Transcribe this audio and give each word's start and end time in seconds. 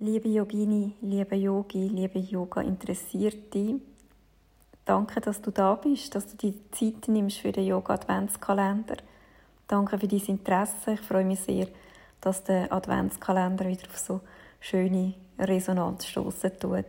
Liebe 0.00 0.28
Yogini, 0.28 0.96
liebe 1.02 1.36
Yogi, 1.36 1.86
liebe 1.86 2.18
Yoga-Interessierte, 2.18 3.78
danke, 4.84 5.20
dass 5.20 5.40
du 5.40 5.52
da 5.52 5.76
bist, 5.76 6.16
dass 6.16 6.26
du 6.26 6.36
die 6.36 6.68
Zeit 6.72 7.06
nimmst 7.06 7.38
für 7.38 7.52
den 7.52 7.66
Yoga-Adventskalender. 7.66 8.96
Danke 9.68 9.96
für 9.96 10.08
dein 10.08 10.18
Interesse. 10.18 10.94
Ich 10.94 11.00
freue 11.00 11.24
mich 11.24 11.38
sehr, 11.38 11.68
dass 12.20 12.42
der 12.42 12.72
Adventskalender 12.72 13.68
wieder 13.68 13.88
auf 13.88 13.96
so 13.96 14.20
schöne 14.58 15.14
Resonanz 15.38 16.06
stoßen 16.06 16.58
tut. 16.58 16.84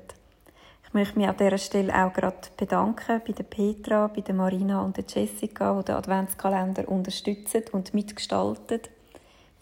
Ich 0.87 0.93
möchte 0.95 1.19
mich 1.19 1.27
an 1.27 1.37
dieser 1.37 1.59
Stelle 1.59 1.93
auch 1.93 2.11
gerade 2.11 2.47
bedanken 2.57 3.21
bei 3.23 3.33
der 3.33 3.43
Petra, 3.43 4.07
bei 4.07 4.21
der 4.21 4.33
Marina 4.33 4.81
und 4.81 4.97
der 4.97 5.05
Jessica, 5.07 5.77
die 5.77 5.85
den 5.85 5.95
Adventskalender 5.95 6.89
unterstützen 6.89 7.65
und 7.71 7.93
mitgestalten. 7.93 8.81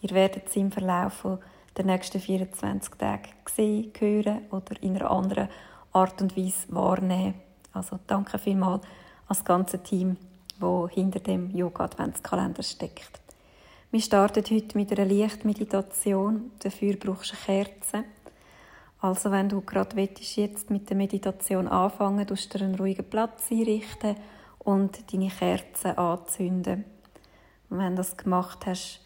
Ihr 0.00 0.10
werdet 0.12 0.48
sie 0.48 0.60
im 0.60 0.72
Verlauf 0.72 1.26
der 1.76 1.84
nächsten 1.84 2.20
24 2.20 2.94
Tage 2.94 3.28
sehen, 3.52 3.92
hören 3.98 4.42
oder 4.50 4.80
in 4.82 4.96
einer 4.96 5.10
anderen 5.10 5.48
Art 5.92 6.20
und 6.22 6.36
Weise 6.36 6.66
wahrnehmen. 6.68 7.34
Also 7.72 7.98
danke 8.06 8.38
vielmals 8.38 8.82
an 8.82 8.88
das 9.28 9.44
ganze 9.44 9.82
Team, 9.82 10.16
das 10.60 10.90
hinter 10.92 11.20
dem 11.20 11.50
Yoga-Adventskalender 11.50 12.62
steckt. 12.62 13.20
Wir 13.90 14.00
starten 14.00 14.44
heute 14.50 14.76
mit 14.76 14.92
einer 14.92 15.06
Lichtmeditation. 15.06 16.50
Dafür 16.58 16.96
brauchst 16.96 17.32
du 17.32 17.36
eine 17.52 17.64
Kerze. 17.64 18.04
Also 19.00 19.30
wenn 19.30 19.48
du 19.48 19.60
gerade 19.60 19.96
willst, 19.96 20.36
jetzt 20.36 20.70
mit 20.70 20.88
der 20.88 20.96
Meditation 20.96 21.68
anfangen, 21.68 22.26
tust 22.26 22.52
du 22.54 22.58
dir 22.58 22.64
einen 22.64 22.74
ruhigen 22.74 23.08
Platz 23.08 23.50
einrichten 23.50 24.16
und 24.60 25.12
deine 25.12 25.28
Kerze 25.28 25.96
anzünden. 25.98 26.84
Und 27.70 27.78
wenn 27.78 27.90
du 27.90 27.96
das 27.96 28.16
gemacht 28.16 28.66
hast, 28.66 29.03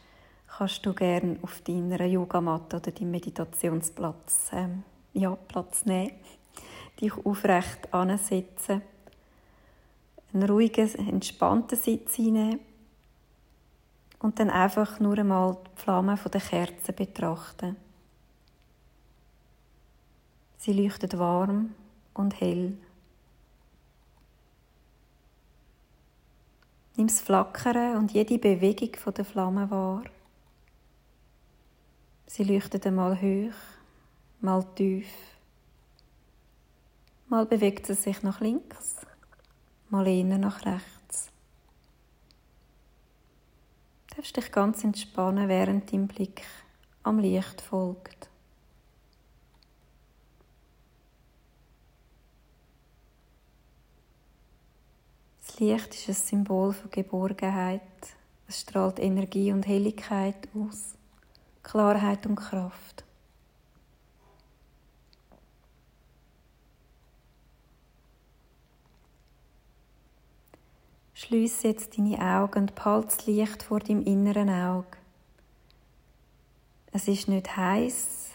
kannst 0.49 0.85
du 0.85 0.93
gerne 0.95 1.39
auf 1.43 1.61
deiner 1.61 2.05
Yogamatte 2.05 2.77
oder 2.77 2.91
deinem 2.91 3.11
Meditationsplatz 3.13 4.51
ähm, 4.53 4.83
ja, 5.13 5.37
Platz 5.37 5.85
nehmen, 5.85 6.13
dich 7.01 7.13
aufrecht 7.25 7.93
ansetzen, 7.93 8.83
einen 10.33 10.51
ruhigen, 10.51 10.95
entspannten 11.09 11.79
Sitz 11.79 12.19
einnehmen 12.19 12.61
und 14.19 14.39
dann 14.39 14.51
einfach 14.51 14.99
nur 15.01 15.17
einmal 15.19 15.57
die 15.77 15.83
Flamme 15.83 16.17
der 16.17 16.41
Kerze 16.41 16.93
betrachten. 16.93 17.77
Sie 20.57 20.73
leuchtet 20.73 21.19
warm 21.19 21.75
und 22.15 22.41
hell. 22.41 22.77
Nimm 26.97 27.07
das 27.07 27.21
Flackern 27.21 27.97
und 27.97 28.13
jede 28.13 28.39
Bewegung 28.39 29.15
der 29.15 29.25
Flamme 29.25 29.71
wahr. 29.71 30.03
Sie 32.31 32.45
leuchtet 32.45 32.87
einmal 32.87 33.19
hoch, 33.23 33.55
mal 34.43 34.63
tief. 34.75 35.09
Mal 37.29 37.47
bewegt 37.47 37.87
sie 37.87 37.95
sich 37.95 38.23
nach 38.23 38.41
links, 38.41 38.97
mal 39.89 40.07
eher 40.07 40.37
nach 40.37 40.67
rechts. 40.67 41.31
Du 44.11 44.17
darfst 44.17 44.37
dich 44.37 44.53
ganz 44.53 44.85
entspannen, 44.85 45.49
während 45.49 45.91
dein 45.91 46.07
Blick 46.07 46.43
am 47.03 47.19
Licht 47.19 47.63
folgt. 47.63 48.29
Das 55.47 55.59
Licht 55.61 55.95
ist 55.95 56.09
ein 56.09 56.15
Symbol 56.15 56.75
von 56.75 56.91
Geborgenheit. 56.91 57.81
Es 58.47 58.61
strahlt 58.61 58.99
Energie 58.99 59.51
und 59.51 59.67
Helligkeit 59.67 60.47
aus, 60.55 60.98
Klarheit 61.71 62.25
und 62.25 62.37
Kraft. 62.37 63.05
Schließe 71.13 71.69
jetzt 71.69 71.99
deine 71.99 72.19
Augen 72.21 72.61
und 72.61 72.75
behalte 72.75 73.09
das 73.09 73.27
Licht 73.27 73.63
vor 73.63 73.81
deinem 73.81 74.03
inneren 74.03 74.49
Auge. 74.49 74.97
Es 76.91 77.07
ist 77.07 77.29
nicht 77.29 77.55
heiß, 77.55 78.31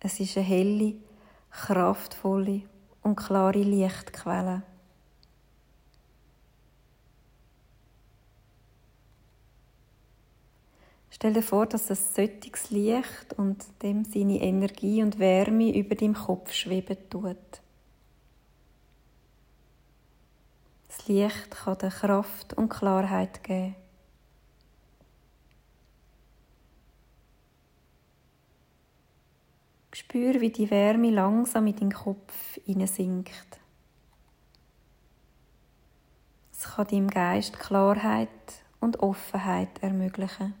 es 0.00 0.18
ist 0.18 0.36
eine 0.36 0.44
helle, 0.44 0.94
kraftvolle 1.52 2.62
und 3.02 3.14
klare 3.14 3.62
Lichtquelle. 3.62 4.62
Stell 11.22 11.34
dir 11.34 11.42
vor, 11.44 11.66
dass 11.66 11.88
ein 11.88 11.94
solches 11.94 12.70
Licht 12.70 13.34
und 13.36 13.64
dem 13.80 14.04
seine 14.04 14.40
Energie 14.40 15.04
und 15.04 15.20
Wärme 15.20 15.72
über 15.72 15.94
deinem 15.94 16.14
Kopf 16.14 16.52
schweben 16.52 16.96
tut. 17.10 17.36
Das 20.88 21.06
Licht 21.06 21.52
kann 21.52 21.78
dir 21.78 21.90
Kraft 21.90 22.54
und 22.54 22.70
Klarheit 22.70 23.44
geben. 23.44 23.76
Spür, 29.92 30.40
wie 30.40 30.50
die 30.50 30.72
Wärme 30.72 31.10
langsam 31.10 31.68
in 31.68 31.76
deinen 31.76 31.92
Kopf 31.92 32.58
sinkt. 32.66 33.60
Es 36.50 36.64
kann 36.64 36.88
deinem 36.88 37.08
Geist 37.08 37.60
Klarheit 37.60 38.28
und 38.80 38.98
Offenheit 38.98 39.80
ermöglichen. 39.84 40.60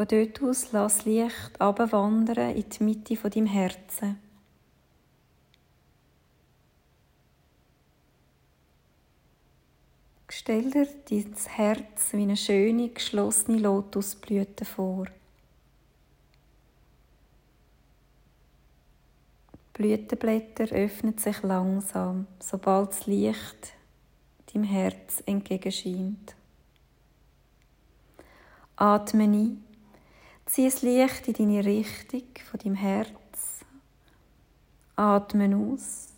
Von 0.00 0.08
dort 0.08 0.42
aus 0.42 0.72
lass 0.72 1.04
Licht 1.04 1.60
abwandern 1.60 2.56
in 2.56 2.64
die 2.70 2.82
Mitte 2.82 3.16
von 3.16 3.30
deinem 3.30 3.44
Herzen. 3.44 4.18
Stell 10.30 10.70
dir 10.70 10.88
dein 11.10 11.34
Herz 11.48 12.14
wie 12.14 12.22
eine 12.22 12.38
schöne, 12.38 12.88
geschlossene 12.88 13.58
Lotusblüte 13.58 14.64
vor. 14.64 15.04
Die 19.52 19.58
Blütenblätter 19.74 20.74
öffnen 20.74 21.18
sich 21.18 21.42
langsam, 21.42 22.26
sobald 22.38 22.92
das 22.92 23.06
Licht 23.06 23.74
deinem 24.46 24.64
Herz 24.64 25.22
entgegenscheint. 25.26 26.34
Atme 28.76 29.24
ein, 29.24 29.69
zieh 30.50 30.64
das 30.64 30.82
Licht 30.82 31.28
in 31.28 31.34
deine 31.34 31.64
Richtung 31.64 32.24
von 32.50 32.58
deinem 32.58 32.74
Herz. 32.74 33.10
Atme 34.96 35.56
aus 35.56 36.08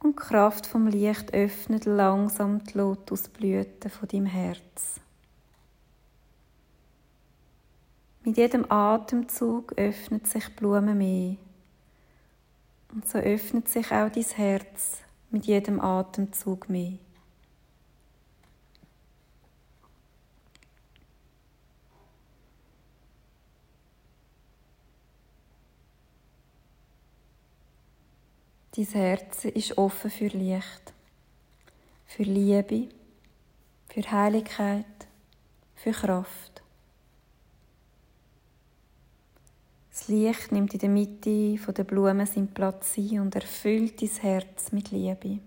und 0.00 0.18
die 0.18 0.22
Kraft 0.22 0.66
vom 0.66 0.88
Licht 0.88 1.32
öffnet 1.32 1.84
langsam 1.84 2.64
die 2.64 2.76
Lotusblüte 2.76 3.88
von 3.88 4.08
deinem 4.08 4.26
Herz. 4.26 5.00
Mit 8.24 8.36
jedem 8.36 8.70
Atemzug 8.70 9.78
öffnet 9.78 10.26
sich 10.26 10.54
Blume 10.56 10.94
mehr. 10.94 11.36
Und 12.92 13.08
so 13.08 13.18
öffnet 13.18 13.68
sich 13.68 13.92
auch 13.92 14.10
dein 14.10 14.24
Herz 14.24 14.98
mit 15.30 15.46
jedem 15.46 15.80
Atemzug 15.80 16.68
mehr. 16.68 16.98
Dein 28.74 28.86
Herz 28.86 29.44
ist 29.44 29.76
offen 29.76 30.10
für 30.10 30.28
Licht, 30.28 30.94
für 32.06 32.22
Liebe, 32.22 32.88
für 33.88 34.10
Heiligkeit, 34.10 34.86
für 35.74 35.90
Kraft. 35.90 36.62
Das 39.90 40.08
Licht 40.08 40.52
nimmt 40.52 40.72
in 40.72 40.80
der 40.80 40.88
Mitte 40.88 41.72
der 41.72 41.84
Blumen 41.84 42.26
seinen 42.26 42.54
Platz 42.54 42.96
ein 42.96 43.20
und 43.20 43.34
erfüllt 43.34 44.00
dein 44.00 44.08
Herz 44.08 44.72
mit 44.72 44.90
Liebe. 44.90 45.38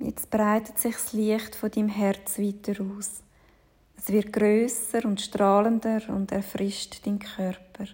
Jetzt 0.00 0.28
breitet 0.28 0.76
sich 0.76 0.94
das 0.94 1.12
Licht 1.12 1.54
von 1.54 1.70
deinem 1.70 1.88
Herz 1.88 2.36
weiter 2.38 2.82
aus. 2.82 3.22
Es 4.02 4.08
wird 4.08 4.32
größer 4.32 5.04
und 5.04 5.20
strahlender 5.20 6.00
und 6.08 6.32
erfrischt 6.32 7.04
den 7.04 7.18
Körper. 7.18 7.84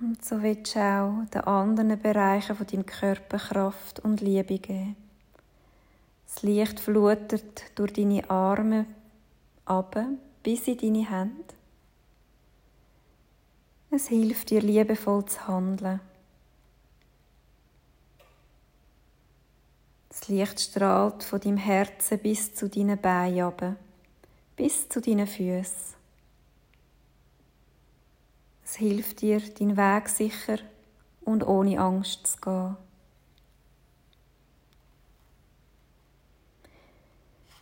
Und 0.00 0.24
so 0.24 0.42
willst 0.42 0.74
du 0.74 0.80
auch 0.80 1.26
den 1.28 1.42
anderen 1.42 2.00
Bereichen 2.00 2.56
von 2.56 2.66
deinem 2.66 2.86
Körper 2.86 3.36
Kraft 3.36 4.00
und 4.00 4.22
Liebe 4.22 4.58
geben. 4.58 4.96
Das 6.26 6.42
Licht 6.42 6.80
flutet 6.80 7.64
durch 7.74 7.92
deine 7.92 8.30
Arme 8.30 8.86
ab 9.66 9.94
bis 10.42 10.66
in 10.68 10.78
deine 10.78 11.10
Hände. 11.10 11.54
Es 13.90 14.08
hilft 14.08 14.48
dir 14.48 14.62
liebevoll 14.62 15.26
zu 15.26 15.46
handeln 15.46 16.00
Das 20.28 20.36
Licht 20.36 20.60
strahlt 20.60 21.22
von 21.22 21.40
deinem 21.40 21.56
Herzen 21.56 22.18
bis 22.18 22.54
zu 22.54 22.68
deinen 22.68 23.00
Beinen 23.00 23.76
bis 24.56 24.86
zu 24.86 25.00
deinen 25.00 25.26
Füßen. 25.26 25.96
Es 28.62 28.76
hilft 28.76 29.22
dir, 29.22 29.40
deinen 29.40 29.78
Weg 29.78 30.10
sicher 30.10 30.58
und 31.22 31.46
ohne 31.46 31.80
Angst 31.80 32.26
zu 32.26 32.40
gehen. 32.42 32.76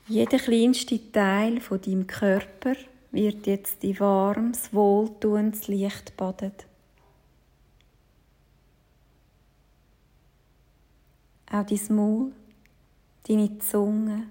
Jeder 0.09 0.39
kleinste 0.39 1.13
Teil 1.13 1.61
von 1.61 1.81
deinem 1.81 2.09
Körper 2.09 2.75
wird 3.13 3.47
jetzt 3.47 3.85
in 3.85 4.01
warmes, 4.01 4.75
wohltuendes 4.75 5.69
Licht 5.69 6.17
badet. 6.17 6.67
Auch 11.49 11.65
dein 11.65 11.95
Maul, 11.95 12.33
deine 13.27 13.59
Zunge, 13.59 14.29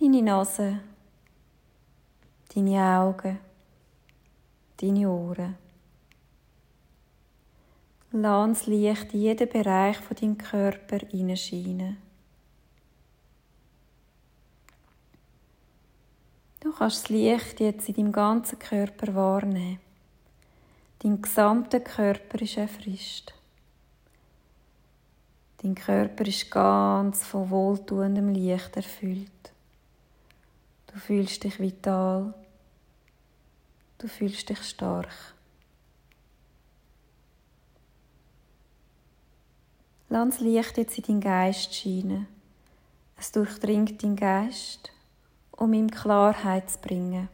deine 0.00 0.22
Nase, 0.22 0.80
deine 2.54 2.82
Augen, 2.82 3.38
deine 4.80 5.08
Ohren. 5.08 5.56
Lass 8.10 8.58
das 8.58 8.66
Licht 8.66 9.12
in 9.12 9.20
jeden 9.20 9.48
Bereich 9.48 9.98
von 9.98 10.16
deinem 10.16 10.38
Körper 10.38 10.98
hineinscheinen. 11.10 11.96
Du 16.60 16.72
kannst 16.72 17.04
das 17.04 17.08
Licht 17.10 17.60
jetzt 17.60 17.88
in 17.88 17.94
deinem 17.94 18.12
ganzen 18.12 18.58
Körper 18.58 19.14
wahrnehmen. 19.14 19.80
Dein 21.00 21.20
gesamter 21.20 21.80
Körper 21.80 22.40
ist 22.40 22.56
erfrischt. 22.56 23.34
Dein 25.64 25.74
Körper 25.76 26.26
ist 26.26 26.50
ganz 26.50 27.24
von 27.24 27.48
wohltuendem 27.48 28.28
Licht 28.28 28.76
erfüllt. 28.76 29.30
Du 30.88 30.98
fühlst 30.98 31.42
dich 31.42 31.58
vital. 31.58 32.34
Du 33.96 34.06
fühlst 34.06 34.46
dich 34.50 34.62
stark. 34.62 35.08
Lass 40.10 40.40
Licht 40.40 40.76
jetzt 40.76 40.98
in 40.98 41.04
deinen 41.04 41.20
Geist 41.22 41.74
scheinen. 41.74 42.26
Es 43.16 43.32
durchdringt 43.32 44.02
deinen 44.02 44.16
Geist, 44.16 44.92
um 45.50 45.72
ihm 45.72 45.90
Klarheit 45.90 46.68
zu 46.68 46.78
bringen. 46.80 47.30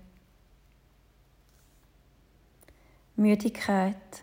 Müdigkeit, 3.17 4.23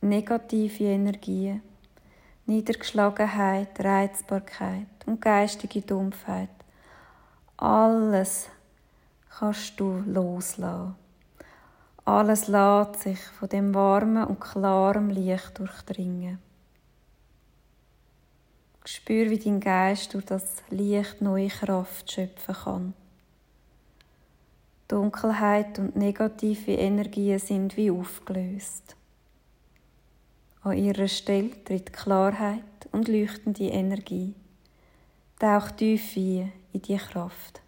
negative 0.00 0.82
Energien, 0.82 1.62
Niedergeschlagenheit, 2.48 3.78
Reizbarkeit 3.78 4.86
und 5.04 5.20
geistige 5.20 5.82
Dumpfheit. 5.82 6.48
Alles 7.58 8.48
kannst 9.28 9.78
du 9.78 10.02
loslassen. 10.06 10.94
Alles 12.06 12.48
lässt 12.48 13.02
sich 13.02 13.20
von 13.38 13.50
dem 13.50 13.74
warmen 13.74 14.24
und 14.24 14.40
klaren 14.40 15.10
Licht 15.10 15.58
durchdringen. 15.58 16.38
Spür, 18.86 19.28
wie 19.28 19.38
dein 19.38 19.60
Geist 19.60 20.14
durch 20.14 20.24
das 20.24 20.62
Licht 20.70 21.20
neue 21.20 21.48
Kraft 21.48 22.10
schöpfen 22.10 22.54
kann. 22.54 22.94
Dunkelheit 24.88 25.78
und 25.78 25.96
negative 25.96 26.72
Energien 26.72 27.40
sind 27.40 27.76
wie 27.76 27.90
aufgelöst. 27.90 28.96
An 30.68 30.76
ihrer 30.76 31.08
Stelle 31.08 31.64
tritt 31.64 31.92
Klarheit 31.94 32.62
und 32.92 33.08
leuchtende 33.08 33.64
Energie. 33.64 34.34
Tauch 35.38 35.70
tief 35.70 36.14
ein 36.16 36.52
in 36.72 36.82
die 36.82 36.96
Kraft. 36.96 37.62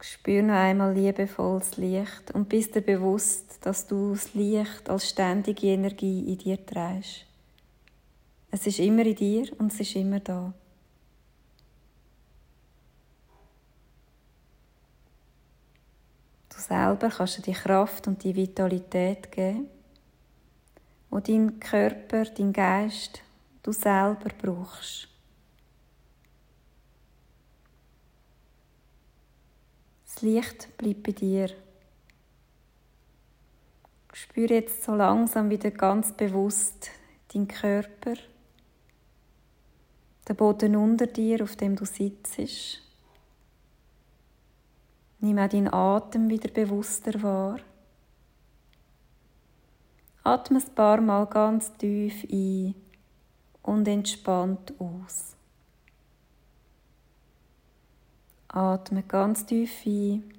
Spür 0.00 0.42
noch 0.42 0.54
einmal 0.54 0.92
liebevolles 0.92 1.78
Licht 1.78 2.30
und 2.34 2.50
bist 2.50 2.74
dir 2.74 2.82
bewusst, 2.82 3.58
dass 3.62 3.86
du 3.86 4.12
das 4.12 4.34
Licht 4.34 4.90
als 4.90 5.08
ständige 5.08 5.68
Energie 5.68 6.30
in 6.30 6.36
dir 6.36 6.64
trägst. 6.66 7.24
Es 8.50 8.66
ist 8.66 8.78
immer 8.78 9.06
in 9.06 9.14
dir 9.14 9.48
und 9.58 9.72
es 9.72 9.80
ist 9.80 9.96
immer 9.96 10.20
da. 10.20 10.52
Selber 16.66 17.08
kannst 17.10 17.38
dir 17.38 17.42
die 17.42 17.52
Kraft 17.52 18.06
und 18.06 18.22
die 18.24 18.34
Vitalität 18.34 19.30
geben, 19.30 19.68
wo 21.10 21.20
dein 21.20 21.60
Körper, 21.60 22.24
dein 22.24 22.52
Geist, 22.52 23.22
du 23.62 23.72
selber 23.72 24.30
brauchst. 24.40 25.08
Das 30.04 30.22
Licht 30.22 30.76
bleibt 30.76 31.02
bei 31.02 31.12
dir. 31.12 31.50
Spür 34.12 34.48
jetzt 34.48 34.84
so 34.84 34.94
langsam 34.94 35.50
wieder 35.50 35.72
ganz 35.72 36.12
bewusst 36.12 36.90
deinen 37.32 37.48
Körper, 37.48 38.14
den 40.28 40.36
Boden 40.36 40.76
unter 40.76 41.08
dir, 41.08 41.42
auf 41.42 41.56
dem 41.56 41.74
du 41.74 41.84
sitzt. 41.84 42.80
Nimm 45.24 45.38
auch 45.38 45.48
deinen 45.48 45.72
Atem 45.72 46.28
wieder 46.28 46.50
bewusster 46.50 47.22
wahr. 47.22 47.58
Atme 50.22 50.58
ein 50.58 50.74
paar 50.74 51.00
Mal 51.00 51.24
ganz 51.24 51.72
tief 51.78 52.26
ein 52.30 52.74
und 53.62 53.88
entspannt 53.88 54.74
aus. 54.78 55.34
Atme 58.48 59.02
ganz 59.02 59.46
tief 59.46 59.86
ein. 59.86 60.30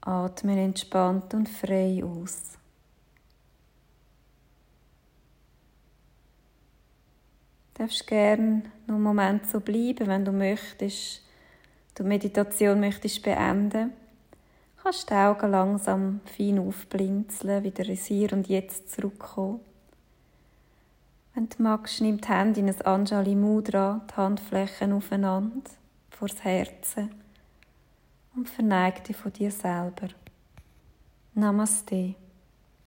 Atme 0.00 0.58
entspannt 0.62 1.34
und 1.34 1.50
frei 1.50 2.02
aus. 2.02 2.54
Du 7.74 7.82
darfst 7.82 8.06
gerne 8.06 8.62
noch 8.86 8.94
einen 8.94 9.02
Moment 9.02 9.46
so 9.46 9.60
bleiben, 9.60 10.06
wenn 10.06 10.24
du 10.24 10.32
möchtest, 10.32 11.27
du 11.98 12.04
Meditation 12.04 12.80
möchtest 12.80 13.22
beenden. 13.22 13.92
Kannst 14.82 15.10
die 15.10 15.14
Augen 15.14 15.50
langsam 15.50 16.20
fein 16.24 16.58
aufblinzeln, 16.58 17.64
wieder 17.64 17.84
ins 17.84 18.06
Hier 18.06 18.32
und 18.32 18.48
Jetzt 18.48 18.92
zurückkommen. 18.92 19.60
Wenn 21.34 21.48
du 21.48 21.62
magst, 21.62 22.00
nimm 22.00 22.20
die 22.20 22.28
Hände 22.28 22.60
in 22.60 22.68
ein 22.68 22.82
Anjali 22.82 23.34
Mudra, 23.34 24.00
die 24.10 24.16
Handflächen 24.16 24.92
aufeinander 24.92 25.70
vors 26.10 26.42
Herzen 26.42 27.10
und 28.34 28.48
verneig 28.48 29.04
dich 29.04 29.16
von 29.16 29.32
dir 29.32 29.50
selber. 29.50 30.08
Namaste. 31.34 32.14